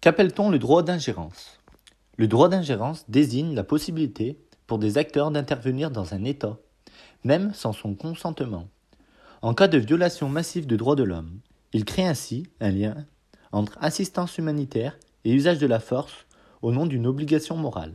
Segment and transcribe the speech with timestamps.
[0.00, 1.58] Qu'appelle-t-on le droit d'ingérence?
[2.18, 6.56] Le droit d'ingérence désigne la possibilité pour des acteurs d'intervenir dans un État,
[7.24, 8.68] même sans son consentement.
[9.42, 11.40] En cas de violation massive de droits de l'homme,
[11.72, 13.06] il crée ainsi un lien
[13.50, 16.26] entre assistance humanitaire et usage de la force
[16.62, 17.94] au nom d'une obligation morale.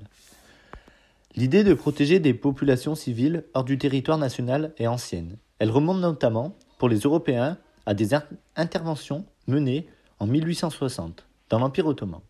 [1.38, 5.38] L'idée de protéger des populations civiles hors du territoire national est ancienne.
[5.58, 8.10] Elle remonte notamment, pour les Européens, à des
[8.58, 9.88] interventions menées
[10.20, 12.22] en 1860 dans l'Empire ottoman.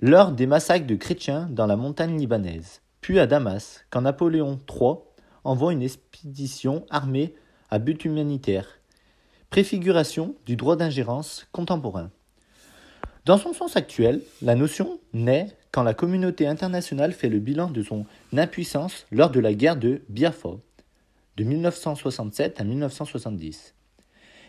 [0.00, 4.96] Lors des massacres de chrétiens dans la montagne libanaise, puis à Damas, quand Napoléon III
[5.44, 7.34] envoie une expédition armée
[7.70, 8.66] à but humanitaire,
[9.50, 12.10] préfiguration du droit d'ingérence contemporain.
[13.24, 17.82] Dans son sens actuel, la notion naît quand la communauté internationale fait le bilan de
[17.82, 18.04] son
[18.36, 20.56] impuissance lors de la guerre de Biafra
[21.36, 23.74] de 1967 à 1970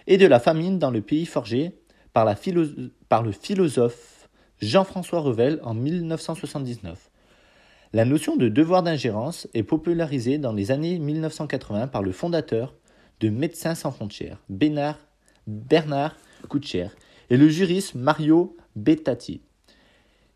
[0.07, 1.79] et de la famine dans le pays forgé
[2.13, 4.29] par, le philosophe
[4.61, 7.09] Jean-François Revel en 1979.
[7.91, 12.73] La notion de devoir d'ingérence est popularisée dans les années 1980 par le fondateur
[13.19, 14.97] de Médecins sans frontières, Bernard,
[15.47, 16.15] Bernard
[16.49, 16.87] Koucher,
[17.29, 19.41] et le juriste Mario Bettati.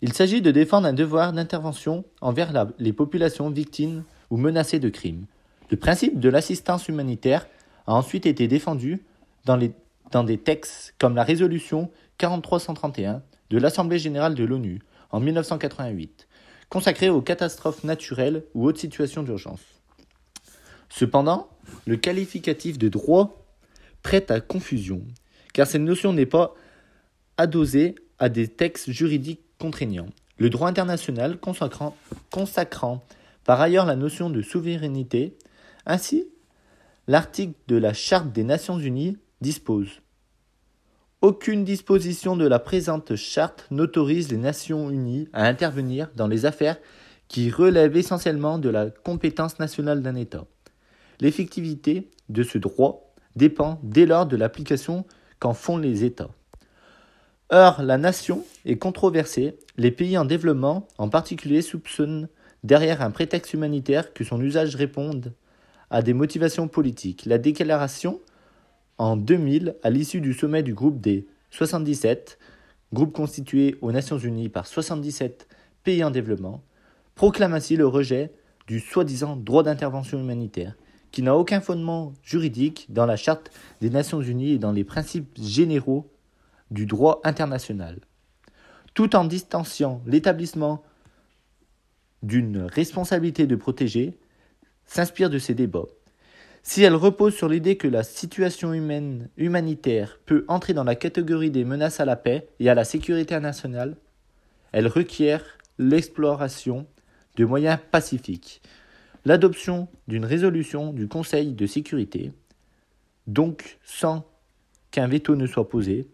[0.01, 5.25] Il s'agit de défendre un devoir d'intervention envers les populations victimes ou menacées de crimes.
[5.71, 7.47] Le principe de l'assistance humanitaire
[7.87, 9.03] a ensuite été défendu
[9.45, 9.71] dans, les,
[10.11, 16.27] dans des textes comme la résolution 4331 de l'Assemblée générale de l'ONU en 1988,
[16.69, 19.61] consacrée aux catastrophes naturelles ou autres situations d'urgence.
[20.89, 21.49] Cependant,
[21.85, 23.45] le qualificatif de droit
[24.03, 25.01] prête à confusion,
[25.53, 26.53] car cette notion n'est pas
[27.37, 30.07] adosée à des textes juridiques contraignants.
[30.37, 31.95] Le droit international consacrant,
[32.31, 33.03] consacrant
[33.43, 35.37] par ailleurs la notion de souveraineté,
[35.85, 36.27] ainsi
[37.07, 40.01] l'article de la Charte des Nations Unies dispose
[41.21, 46.77] Aucune disposition de la présente charte n'autorise les Nations Unies à intervenir dans les affaires
[47.27, 50.45] qui relèvent essentiellement de la compétence nationale d'un État.
[51.19, 55.05] L'effectivité de ce droit dépend dès lors de l'application
[55.39, 56.29] qu'en font les États.
[57.49, 62.27] Or, la nation est controversée, les pays en développement en particulier soupçonnent
[62.63, 65.33] derrière un prétexte humanitaire que son usage réponde
[65.89, 67.25] à des motivations politiques.
[67.25, 68.19] La déclaration
[68.97, 72.37] en 2000, à l'issue du sommet du groupe des 77,
[72.93, 75.47] groupe constitué aux Nations Unies par 77
[75.83, 76.63] pays en développement,
[77.15, 78.31] proclame ainsi le rejet
[78.67, 80.75] du soi-disant droit d'intervention humanitaire,
[81.11, 85.37] qui n'a aucun fondement juridique dans la Charte des Nations Unies et dans les principes
[85.39, 86.11] généraux
[86.69, 87.99] du droit international,
[88.93, 90.83] tout en distanciant l'établissement
[92.23, 94.17] d'une responsabilité de protéger,
[94.85, 95.85] s'inspire de ces débats.
[96.69, 101.49] Si elle repose sur l'idée que la situation humaine, humanitaire peut entrer dans la catégorie
[101.49, 103.95] des menaces à la paix et à la sécurité nationale,
[104.73, 105.45] elle requiert
[105.79, 106.85] l'exploration
[107.37, 108.61] de moyens pacifiques,
[109.23, 112.33] l'adoption d'une résolution du Conseil de sécurité,
[113.27, 114.29] donc sans
[114.91, 116.09] qu'un veto ne soit posé,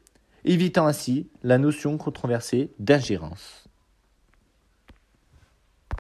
[0.46, 3.63] évitant ainsi la notion controversée d'ingérence.